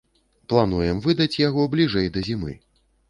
[0.53, 2.57] Плануем выдаць яго бліжэй да зімы.